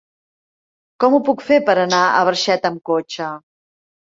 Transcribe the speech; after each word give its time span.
Com 1.03 1.17
ho 1.17 1.19
puc 1.27 1.45
fer 1.49 1.59
per 1.67 1.75
anar 1.83 2.01
a 2.15 2.25
Barxeta 2.31 2.73
amb 2.73 2.83
cotxe? 2.93 3.29